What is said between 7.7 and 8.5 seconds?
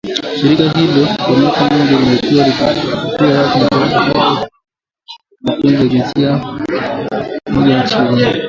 nchini Uganda.